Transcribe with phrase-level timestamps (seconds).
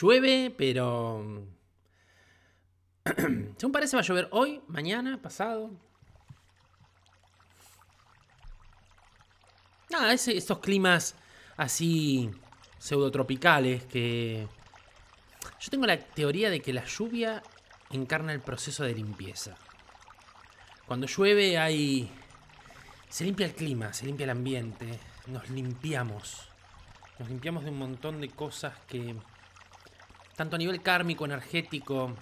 [0.00, 1.46] Llueve, pero...
[3.56, 5.70] Según parece va a llover hoy, mañana, pasado.
[9.90, 11.14] Nada, es estos climas
[11.56, 12.30] así
[12.78, 14.48] pseudotropicales que...
[15.60, 17.42] Yo tengo la teoría de que la lluvia
[17.90, 19.54] encarna el proceso de limpieza.
[20.86, 22.10] Cuando llueve hay...
[23.08, 24.98] Se limpia el clima, se limpia el ambiente,
[25.28, 26.48] nos limpiamos.
[27.20, 29.14] Nos limpiamos de un montón de cosas que,
[30.36, 32.14] tanto a nivel kármico, energético,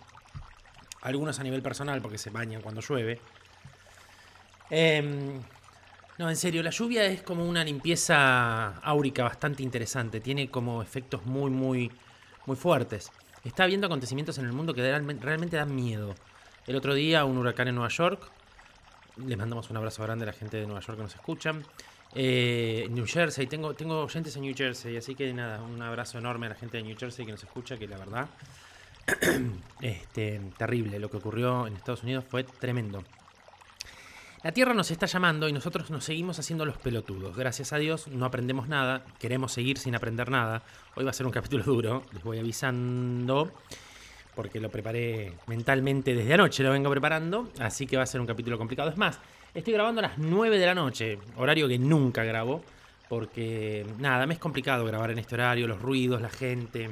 [1.03, 3.21] algunos a nivel personal porque se bañan cuando llueve.
[4.71, 5.41] Em,
[6.19, 10.21] no, en serio, la lluvia es como una limpieza áurica bastante interesante.
[10.21, 11.91] Tiene como efectos muy, muy,
[12.47, 13.11] muy fuertes.
[13.45, 16.15] Está habiendo acontecimientos en el mundo que realmente dan miedo.
[16.67, 18.31] El otro día un huracán en Nueva York.
[19.17, 21.65] Les mandamos un abrazo grande a la gente de Nueva York que nos escuchan.
[22.15, 26.47] Eh, New Jersey, tengo, tengo oyentes en New Jersey, así que nada, un abrazo enorme
[26.47, 28.29] a la gente de New Jersey que nos escucha, que la verdad,
[29.81, 33.03] este, terrible, lo que ocurrió en Estados Unidos fue tremendo.
[34.43, 37.37] La Tierra nos está llamando y nosotros nos seguimos haciendo los pelotudos.
[37.37, 40.63] Gracias a Dios no aprendemos nada, queremos seguir sin aprender nada.
[40.97, 43.53] Hoy va a ser un capítulo duro, les voy avisando,
[44.35, 48.27] porque lo preparé mentalmente desde anoche, lo vengo preparando, así que va a ser un
[48.27, 48.91] capítulo complicado.
[48.91, 49.21] Es más,
[49.55, 52.65] Estoy grabando a las 9 de la noche, horario que nunca grabo,
[53.11, 56.89] porque nada, me es complicado grabar en este horario, los ruidos, la gente.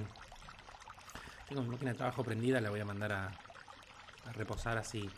[1.49, 3.31] Tengo mi máquina de trabajo prendida, la voy a mandar a,
[4.35, 5.09] reposar así,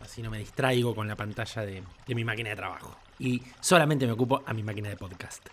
[0.00, 2.94] así no me distraigo con la pantalla de, mi máquina de trabajo.
[3.18, 5.48] Y solamente me ocupo a mi máquina de podcast.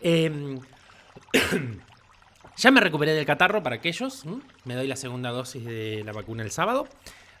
[0.00, 0.58] Em,
[2.56, 4.24] ya me recuperé del catarro para aquellos.
[4.64, 6.88] Me doy la segunda dosis de la vacuna el sábado.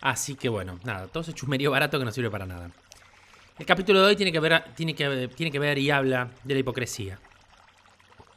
[0.02, 2.70] Así que bueno, nada, todo ese chusmerío barato que no sirve para nada.
[3.58, 6.54] El capítulo de hoy tiene que ver, tiene que, tiene que ver y habla de
[6.54, 7.18] la hipocresía.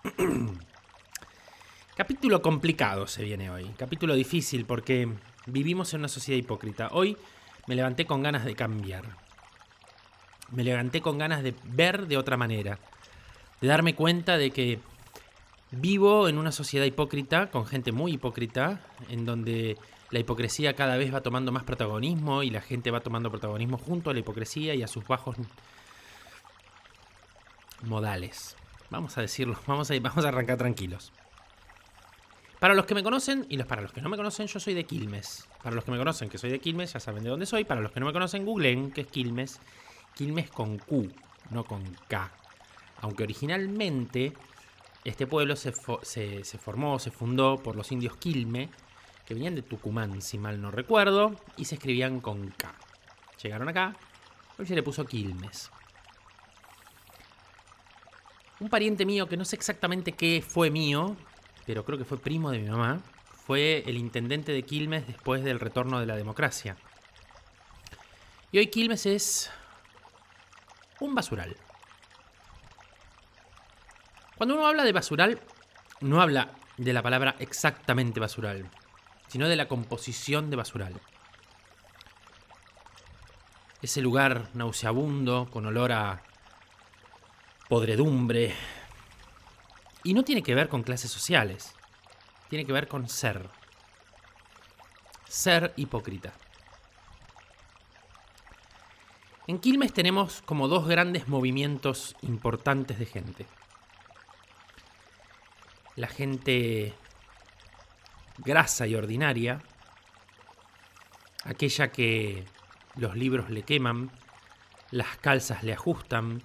[1.96, 3.72] capítulo complicado se viene hoy.
[3.78, 5.08] Capítulo difícil porque
[5.46, 6.90] vivimos en una sociedad hipócrita.
[6.92, 7.18] Hoy
[7.66, 9.06] me levanté con ganas de cambiar.
[10.52, 12.78] Me levanté con ganas de ver de otra manera.
[13.62, 14.80] De darme cuenta de que
[15.72, 19.78] vivo en una sociedad hipócrita, con gente muy hipócrita, en donde
[20.11, 24.09] la hipocresía cada vez va tomando más protagonismo y la gente va tomando protagonismo junto
[24.09, 25.35] a la hipocresía y a sus bajos
[27.83, 28.55] modales.
[28.89, 31.11] Vamos a decirlo, vamos a, vamos a arrancar tranquilos.
[32.59, 34.73] Para los que me conocen y los, para los que no me conocen, yo soy
[34.73, 35.47] de Quilmes.
[35.61, 37.63] Para los que me conocen que soy de Quilmes, ya saben de dónde soy.
[37.63, 39.59] Para los que no me conocen, googleen que es Quilmes.
[40.16, 41.11] Quilmes con Q,
[41.51, 42.31] no con K.
[43.01, 44.33] Aunque originalmente
[45.03, 45.73] este pueblo se,
[46.03, 48.69] se, se formó, se fundó por los indios Quilme,
[49.25, 52.74] que venían de Tucumán, si mal no recuerdo, y se escribían con K.
[53.41, 53.96] Llegaron acá,
[54.58, 55.72] hoy se le puso Quilmes.
[58.59, 61.18] Un pariente mío que no sé exactamente qué fue mío,
[61.66, 63.02] pero creo que fue primo de mi mamá,
[63.46, 66.78] fue el intendente de Quilmes después del retorno de la democracia.
[68.52, 69.52] Y hoy Quilmes es
[71.00, 71.58] un basural.
[74.38, 75.40] Cuando uno habla de basural,
[76.02, 78.69] no habla de la palabra exactamente basural,
[79.35, 81.01] sino de la composición de basural.
[83.81, 86.23] Ese lugar nauseabundo, con olor a
[87.68, 88.56] podredumbre.
[90.06, 91.73] Y no tiene que ver con clases sociales,
[92.47, 93.50] tiene que ver con ser.
[95.28, 96.31] Ser hipócrita.
[99.47, 103.46] En Quilmes tenemos como dos grandes movimientos importantes de gente.
[105.97, 106.96] La gente
[108.37, 109.61] grasa y ordinaria,
[111.43, 112.46] aquella que
[112.96, 114.11] los libros le queman,
[114.91, 116.41] las calzas le ajustan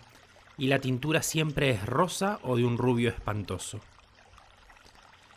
[0.57, 3.81] y la tintura siempre es rosa o de un rubio espantoso.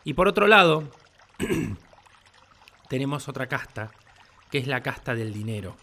[0.03, 0.91] Y por otro lado,
[2.89, 3.91] tenemos otra casta,
[4.51, 5.77] que es la casta del dinero,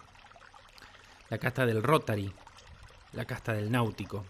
[1.31, 2.33] la casta del Rotary,
[3.13, 4.27] la casta del náutico,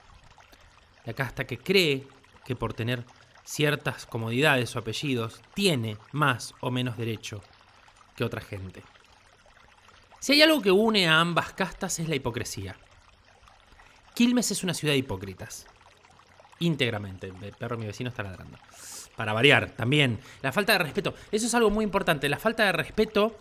[1.04, 2.06] la casta que cree
[2.44, 3.04] que por tener
[3.50, 7.42] ciertas comodidades o apellidos, tiene más o menos derecho
[8.14, 8.84] que otra gente.
[10.20, 12.76] Si hay algo que une a ambas castas es la hipocresía.
[14.14, 15.66] Quilmes es una ciudad de hipócritas.
[16.60, 17.32] Íntegramente.
[17.58, 18.56] Perro mi vecino está ladrando.
[19.16, 20.20] Para variar, también.
[20.42, 21.14] La falta de respeto.
[21.32, 22.28] Eso es algo muy importante.
[22.28, 23.36] La falta de respeto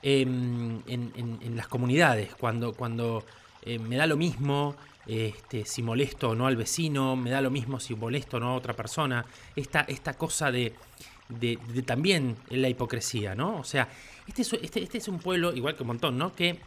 [0.00, 2.34] em, en, las comunidades.
[2.34, 3.26] Cuando, cuando
[3.62, 7.50] eh, me da lo mismo este, si molesto o no al vecino, me da lo
[7.50, 9.24] mismo si molesto o no a otra persona,
[9.56, 10.74] esta, esta cosa de,
[11.28, 13.58] de, también la hipocresía, ¿no?
[13.58, 13.88] O sea,
[14.26, 16.34] este es, este, este es un pueblo, igual que un montón, ¿no?
[16.34, 16.58] Que,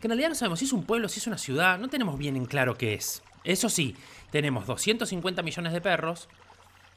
[0.00, 2.18] que en realidad no sabemos si es un pueblo, si es una ciudad, no tenemos
[2.18, 3.22] bien en claro qué es.
[3.44, 3.96] Eso sí,
[4.30, 6.28] tenemos 250 millones de perros,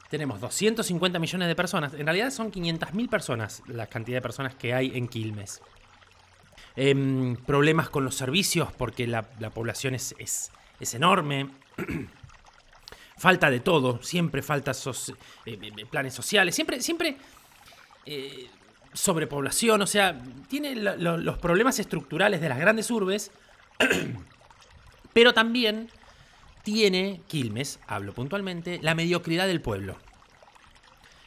[0.10, 1.94] tenemos 250 millones de personas.
[1.94, 5.62] En realidad son 500.000 personas la cantidad de personas que hay en Quilmes.
[6.76, 9.22] Em, problemas con los servicios porque la,
[9.54, 11.50] población es, es, enorme.
[13.18, 15.14] falta de todo, siempre falta eh,
[15.46, 17.16] eh, planes sociales, siempre, siempre
[18.06, 18.48] eh,
[18.92, 23.32] sobrepoblación, o sea, tiene los problemas estructurales de las grandes urbes,
[25.14, 25.90] pero también
[26.64, 29.98] tiene Quilmes, hablo puntualmente, la mediocridad del pueblo.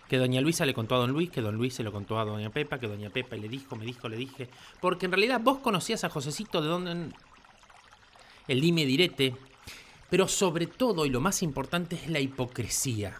[0.09, 2.25] Que doña Luisa le contó a don Luis, que don Luis se lo contó a
[2.25, 4.49] doña Pepa, que doña Pepa le dijo, me dijo, le dije.
[4.81, 7.13] Porque en realidad vos conocías a Josecito de donde...
[8.47, 9.35] El dime direte.
[10.09, 13.19] Pero sobre todo, y lo más importante, es la hipocresía.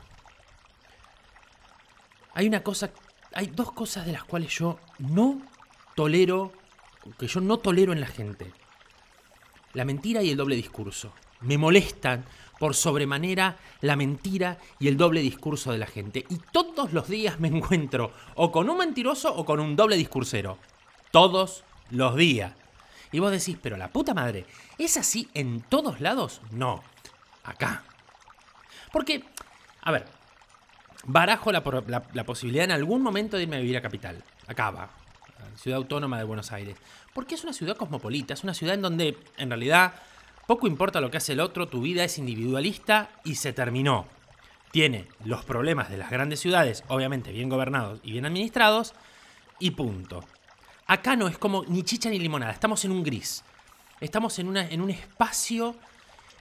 [2.35, 2.91] Hay una cosa,
[3.33, 5.43] hay dos cosas de las cuales yo no
[5.97, 6.53] tolero,
[7.19, 8.53] que yo no tolero en la gente.
[9.73, 11.13] La mentira y el doble discurso.
[11.41, 12.25] Me molestan
[12.59, 16.25] por sobremanera la mentira y el doble discurso de la gente.
[16.29, 20.59] Y todos los días me encuentro o con un mentiroso o con un doble discursero.
[21.11, 22.53] Todos los días.
[23.13, 24.47] Y vos decís, pero la puta madre,
[24.79, 26.41] ¿es así en todos lados?
[26.51, 26.83] No,
[27.45, 27.85] acá.
[28.93, 29.25] Porque,
[29.83, 30.07] a ver,
[31.05, 34.23] barajo la, posibilidad en algún momento de irme a vivir a Capital.
[34.47, 34.91] Acá va,
[35.57, 36.77] Ciudad Autónoma de Buenos Aires.
[37.15, 39.95] Porque es una ciudad cosmopolita, es una ciudad en donde en realidad
[40.47, 44.07] poco importa lo que hace el otro, tu vida es individualista y se terminó.
[44.71, 48.95] Tiene los problemas de las grandes ciudades, obviamente bien gobernados y bien administrados,
[49.59, 50.25] y punto.
[50.87, 53.43] Acá no es como ni chicha ni limonada, estamos en un gris.
[54.01, 55.75] Estamos en, en un espacio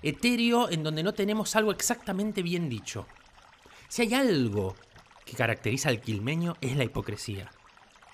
[0.01, 3.07] etéreo en donde no tenemos algo exactamente bien dicho.
[3.87, 4.75] Si hay algo
[5.25, 7.49] que caracteriza al quilmeño es la hipocresía.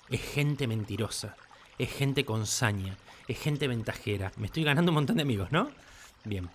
[0.08, 1.36] Es gente mentirosa,
[1.78, 2.96] es gente con saña,
[3.28, 4.32] es gente ventajera.
[4.36, 5.70] Me estoy ganando un montón de amigos, ¿no?
[6.24, 6.48] Bien.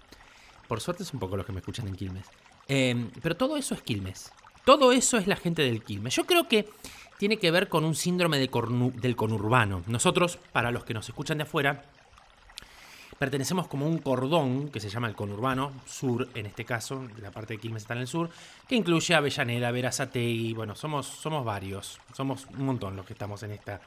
[0.68, 2.26] Por suerte es un poco los que me escuchan en Quilmes.
[2.68, 4.32] Em, pero todo eso es Quilmes.
[4.66, 6.16] Todo eso es la gente del Quilmes.
[6.16, 6.68] Yo creo que
[7.18, 9.84] tiene que ver con un síndrome del conurbano.
[9.88, 11.86] Nosotros, para los que nos escuchan de afuera,
[13.18, 17.56] pertenecemos como un cordón que se llama el conurbano, sur en este caso, la parte
[17.56, 18.30] de Quilmes está en el sur,
[18.68, 23.52] que incluye Avellaneda, Verazategui, bueno, somos, somos varios, somos un montón los que estamos en
[23.52, 23.82] esta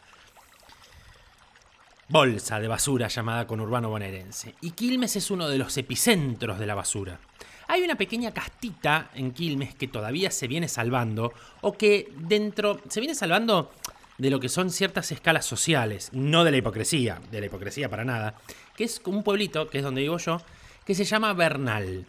[2.11, 4.57] bolsa de basura llamada conurbano bonaerense.
[4.61, 7.21] Y Quilmes es uno de los epicentros de la basura.
[7.69, 12.99] Hay una pequeña castita en Quilmes que todavía se viene salvando, o que dentro se
[12.99, 13.71] viene salvando
[14.19, 18.05] de lo que son ciertas escalas sociales, no de la hipocresía, de la hipocresía para
[18.05, 18.35] nada,
[18.77, 20.43] que es un pueblito, que es donde vivo yo,
[20.85, 22.07] que se llama Bernal.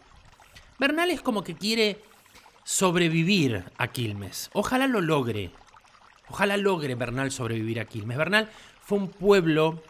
[0.79, 2.01] Bernal es como que quiere
[2.63, 4.49] sobrevivir a Quilmes.
[4.53, 5.51] Ojalá lo logre.
[6.27, 8.17] Ojalá logre Bernal sobrevivir a Quilmes.
[8.17, 8.49] Bernal
[8.81, 9.81] fue un pueblo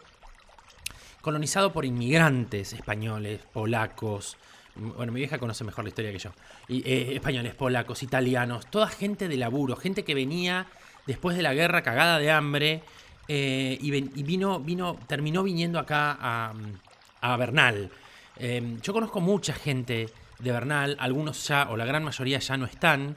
[1.22, 4.36] colonizado por inmigrantes españoles, polacos.
[4.74, 6.30] Bueno, mi vieja conoce mejor la historia que yo.
[6.68, 10.66] Eh, españoles, polacos, italianos, toda gente de laburo, gente que venía
[11.06, 12.82] después de la guerra cagada de hambre
[13.28, 17.90] eh, y, vino, vino, terminó viniendo acá a, Bernal.
[18.36, 22.66] Em, yo conozco mucha gente de Bernal, algunos ya, o la gran mayoría ya no
[22.66, 23.16] están,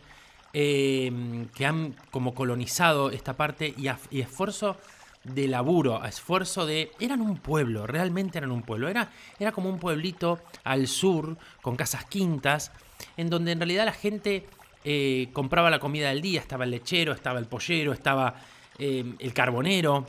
[0.53, 4.77] em, que han como colonizado esta parte y esfuerzo
[5.25, 6.91] de laburo, a esfuerzo de...
[6.99, 8.87] Eran un pueblo, realmente eran un pueblo.
[8.87, 12.71] Era, era como un pueblito al sur, con casas quintas,
[13.17, 14.45] en donde en realidad la gente
[14.83, 18.35] eh, compraba la comida del día, estaba el lechero, estaba el pollero, estaba
[18.77, 20.05] eh, el carbonero.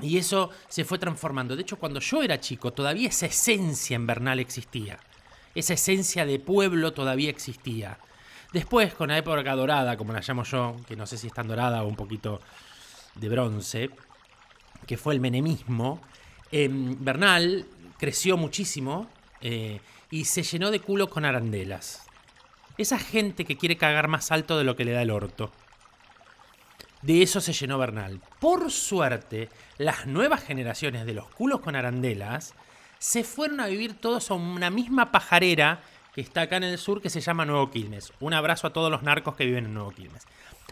[0.00, 1.54] Y eso se fue transformando.
[1.54, 4.98] De hecho, cuando yo era chico, todavía esa esencia en Bernal existía.
[5.54, 7.98] Esa esencia de pueblo todavía existía.
[8.52, 11.46] Después, con la época dorada, como la llamo yo, que no sé si es tan
[11.46, 12.40] dorada o un poquito
[13.14, 13.90] de bronce,
[14.86, 16.00] que fue el menemismo,
[16.50, 17.66] em, Bernal
[17.98, 19.08] creció muchísimo
[19.40, 22.06] eh, y se llenó de culos con arandelas.
[22.78, 25.52] Esa gente que quiere cagar más alto de lo que le da el orto.
[27.02, 28.20] De eso se llenó Bernal.
[28.38, 29.48] Por suerte,
[29.78, 32.54] las nuevas generaciones de los culos con arandelas
[32.98, 35.82] se fueron a vivir todos a una misma pajarera
[36.14, 38.12] que está acá en el sur que se llama Nuevo Quilmes.
[38.20, 40.24] Un abrazo a todos los narcos que viven en Nuevo Quilmes.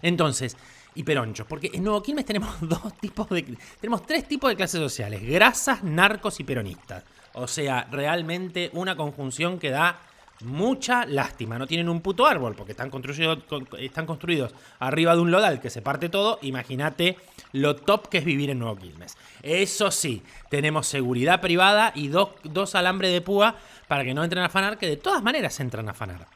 [0.03, 0.57] Entonces,
[0.95, 1.47] y peronchos.
[1.47, 3.57] Porque en Nuevo Quilmes tenemos dos tipos de.
[3.81, 7.05] Tenemos tres tipos de clases sociales: grasas, narcos y peronistas.
[7.35, 10.01] O sea, realmente una conjunción que da
[10.43, 11.59] mucha lástima.
[11.59, 13.39] No tienen un puto árbol porque están construidos,
[13.79, 16.39] están construidos arriba de un lodal que se parte todo.
[16.43, 17.17] Imagínate
[17.53, 19.17] lo top que es vivir en Nuevo Quilmes.
[19.43, 23.57] Eso sí, tenemos seguridad privada y dos, dos alambres de púa
[23.89, 26.27] para que no entren a afanar, que de todas maneras entran a afanar.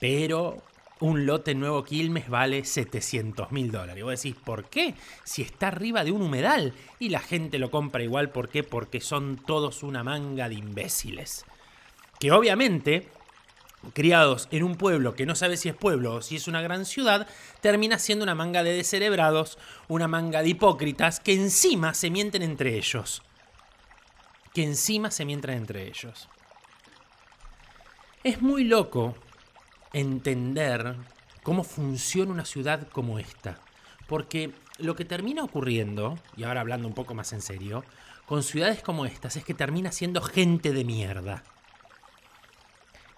[0.00, 0.62] Pero
[1.00, 3.98] un lote nuevo Quilmes vale 700 mil dólares.
[3.98, 4.94] Y vos decís, ¿por qué?
[5.24, 6.74] Si está arriba de un humedal.
[6.98, 8.62] Y la gente lo compra igual, ¿por qué?
[8.62, 11.44] Porque son todos una manga de imbéciles.
[12.18, 13.08] Que obviamente
[13.92, 16.84] criados en un pueblo que no sabe si es pueblo o si es una gran
[16.84, 17.28] ciudad,
[17.60, 22.76] termina siendo una manga de descerebrados, una manga de hipócritas que encima se mienten entre
[22.76, 23.22] ellos.
[24.52, 26.28] Que encima se mienten entre ellos.
[28.24, 29.14] Es muy loco
[29.92, 30.96] entender
[31.42, 33.58] cómo funciona una ciudad como esta.
[34.06, 37.84] Porque lo que termina ocurriendo, y ahora hablando un poco más en serio,
[38.26, 41.42] con ciudades como estas es que termina siendo gente de mierda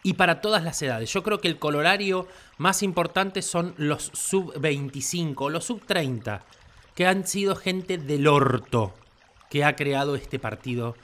[0.03, 1.12] y para todas las edades.
[1.12, 2.27] Yo creo que el colorario
[2.59, 6.43] más importante son los sub 25, los sub 30,
[6.95, 8.95] que han sido gente del orto
[9.49, 10.95] que ha creado este partido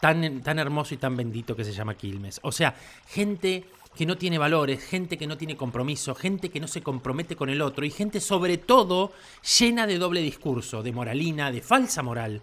[0.00, 2.40] tan, tan hermoso y tan bendito que se llama Quilmes.
[2.42, 3.64] O sea, gente
[3.98, 7.50] que no tiene valores, gente que no tiene compromiso, gente que no se compromete con
[7.50, 9.12] el otro y gente sobre todo
[9.58, 12.40] llena de doble discurso, de moralina, de falsa moral.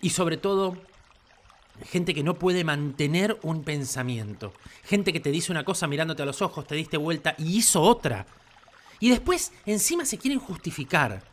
[0.00, 0.78] Y sobre todo
[1.90, 4.52] Gente que no puede mantener un pensamiento.
[4.84, 7.82] Gente que te dice una cosa mirándote a los ojos, te diste vuelta y hizo
[7.82, 8.26] otra.
[9.00, 11.24] Y después encima se quieren justificar.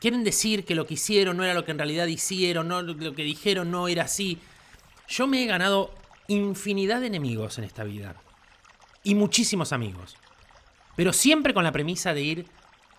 [0.00, 3.14] Quieren decir que lo que hicieron no era lo que en realidad hicieron, no, lo
[3.14, 4.40] que dijeron no era así.
[5.06, 5.94] Yo me he ganado
[6.26, 8.16] infinidad de enemigos en esta vida.
[9.04, 10.16] Y muchísimos amigos.
[10.96, 12.46] Pero siempre con la premisa de ir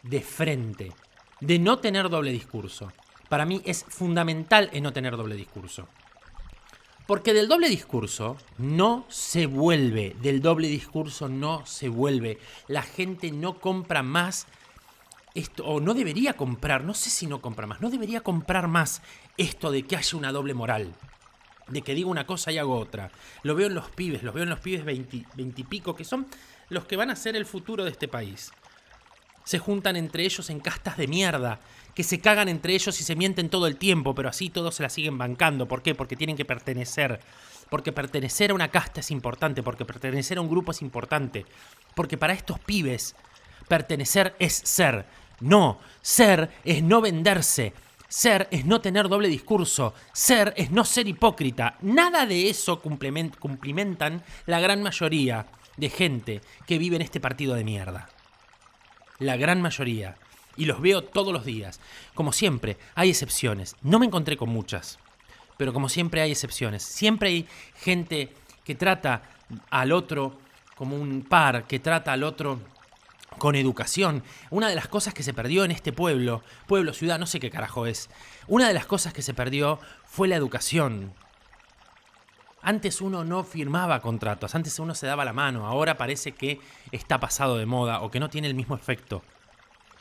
[0.03, 0.93] de frente.
[1.41, 2.93] De no tener doble discurso.
[3.27, 5.87] Para mí es fundamental en no tener doble discurso.
[7.07, 12.39] Porque del doble discurso no se vuelve, del doble discurso no se vuelve.
[12.67, 14.47] La gente no compra más
[15.35, 19.01] esto, o no debería comprar, no sé si no compra más, no debería comprar más
[19.37, 20.95] esto de que haya una doble moral.
[21.67, 23.11] De que digo una cosa y hago otra.
[23.43, 26.27] Lo veo en los pibes, los veo en los pibes veintipico, que son
[26.69, 28.51] los que van a ser el futuro de este país.
[29.43, 31.59] Se juntan entre ellos en castas de mierda,
[31.93, 34.83] que se cagan entre ellos y se mienten todo el tiempo, pero así todos se
[34.83, 35.67] la siguen bancando.
[35.67, 35.95] ¿Por qué?
[35.95, 37.19] Porque tienen que pertenecer.
[37.69, 41.45] Porque pertenecer a una casta es importante, porque pertenecer a un grupo es importante.
[41.95, 43.15] Porque para estos pibes,
[43.67, 45.05] pertenecer es ser.
[45.39, 47.73] No, ser es no venderse.
[48.07, 49.93] Ser es no tener doble discurso.
[50.13, 51.77] Ser es no ser hipócrita.
[51.81, 55.47] Nada de eso cumplimentan la gran mayoría
[55.77, 58.09] de gente que vive en este partido de mierda.
[59.19, 60.15] La gran mayoría
[60.57, 61.79] y los veo todos los días.
[62.13, 63.75] Como siempre, hay excepciones.
[63.81, 64.99] No me encontré con muchas,
[65.57, 66.83] pero como siempre hay excepciones.
[66.83, 67.47] Siempre hay
[67.77, 68.33] gente
[68.63, 69.23] que trata
[69.69, 70.39] al otro
[70.75, 72.59] como un par, que trata al otro
[73.37, 74.23] con educación.
[74.49, 77.49] Una de las cosas que se perdió en este pueblo, pueblo, ciudad, no sé qué
[77.49, 78.09] carajo es,
[78.47, 81.13] una de las cosas que se perdió fue la educación.
[82.61, 86.59] Antes uno no firmaba contratos, antes uno se daba la mano, ahora parece que
[86.91, 89.21] está pasado de moda o que no tiene el mismo efecto.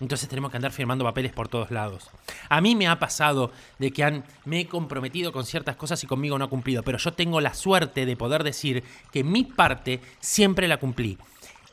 [0.00, 2.10] Entonces tenemos que andar firmando papeles por todos lados.
[2.48, 6.06] A mí me ha pasado de que han, me he comprometido con ciertas cosas y
[6.06, 10.00] conmigo no ha cumplido, pero yo tengo la suerte de poder decir que mi parte
[10.20, 11.18] siempre la cumplí.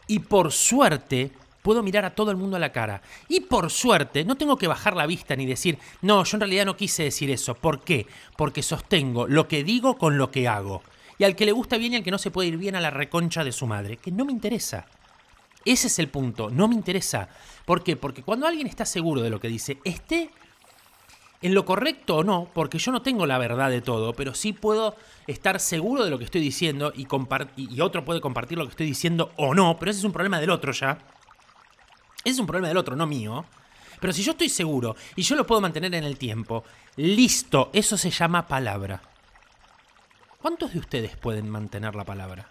[0.08, 3.02] Y por suerte puedo mirar a todo el mundo a la cara.
[3.28, 6.66] Y por suerte no tengo que bajar la vista ni decir, no, yo en realidad
[6.66, 7.56] no quise decir eso.
[7.56, 8.08] ¿Por qué?
[8.38, 10.84] Porque sostengo lo que digo con lo que hago.
[11.18, 12.82] Y al que le gusta bien y al que no se puede ir bien a
[12.82, 14.88] la reconcha de su madre, que no me interesa.
[15.64, 17.30] Ese es el punto, no me interesa.
[17.66, 17.96] ¿Por qué?
[17.96, 20.32] Porque cuando alguien está seguro de lo que dice, esté
[21.42, 24.54] en lo correcto o no, porque yo no tengo la verdad de todo, pero sí
[24.54, 24.96] puedo
[25.28, 27.08] estar seguro de lo que estoy diciendo y,
[27.82, 30.52] otro puede compartir lo que estoy diciendo o no, pero ese es un problema del
[30.52, 31.00] otro ya.
[32.24, 33.46] Es un problema del otro, no mío.
[34.00, 36.64] Pero si yo estoy seguro y yo lo puedo mantener en el tiempo,
[36.96, 39.02] listo, eso se llama palabra.
[40.42, 42.50] ¿Cuántos de ustedes pueden mantener la palabra?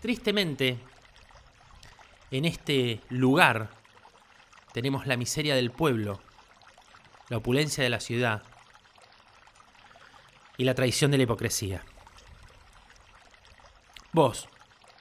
[0.00, 0.78] Tristemente,
[2.30, 3.70] en este lugar
[4.72, 6.20] tenemos la miseria del pueblo,
[7.28, 8.42] la opulencia de la ciudad
[10.56, 11.84] y la traición de la hipocresía.
[14.12, 14.48] Vos,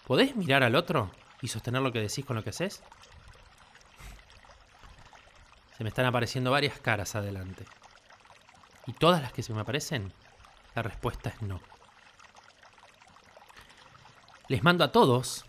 [0.08, 1.12] ¿podés mirar al otro
[1.42, 2.82] y sostener lo que decís con lo que haces?
[5.78, 7.66] Se me están apareciendo varias caras adelante.
[8.88, 10.14] Y todas las que se me aparecen,
[10.76, 11.60] la respuesta es no.
[14.48, 15.46] Les mando a todos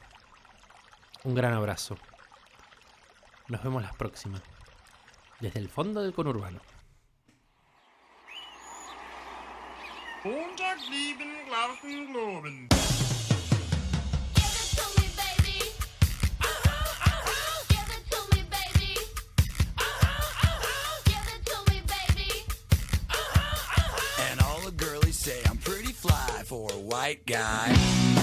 [1.22, 1.96] un gran abrazo.
[3.46, 4.42] Nos vemos la próxima.
[5.38, 6.60] Desde el fondo del conurbano.
[26.48, 28.17] For a white guy.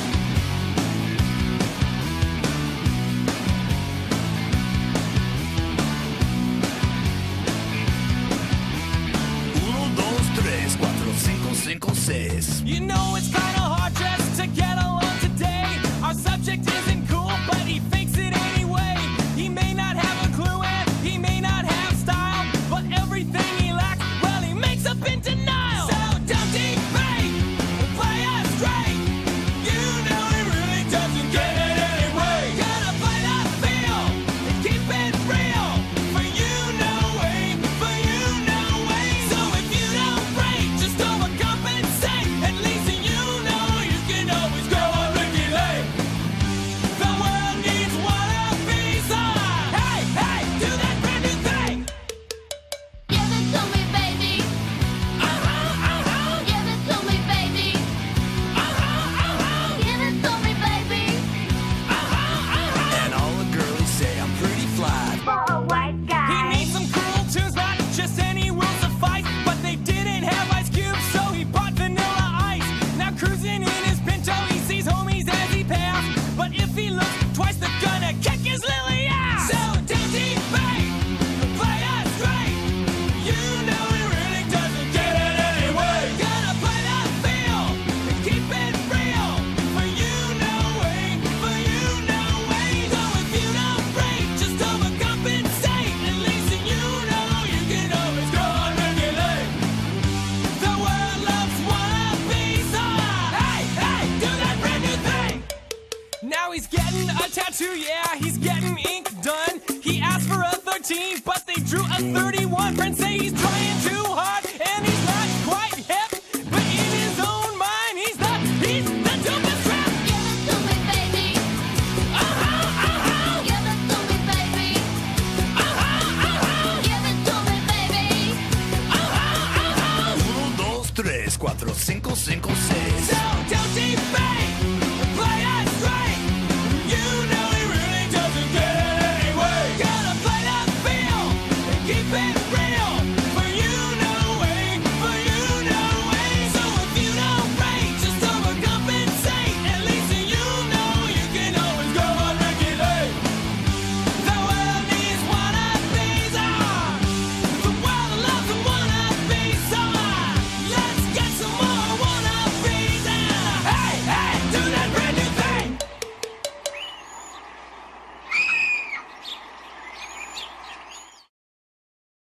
[107.56, 109.62] tattoo, yeah, he's getting ink done.
[109.82, 112.35] He asked for a 13, but they drew a 30.